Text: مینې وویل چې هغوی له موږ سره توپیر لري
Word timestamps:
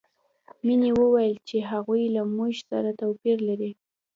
مینې 0.65 0.91
وویل 0.99 1.33
چې 1.47 1.57
هغوی 1.69 2.03
له 2.15 2.21
موږ 2.35 2.53
سره 2.69 2.89
توپیر 3.01 3.37
لري 3.49 3.71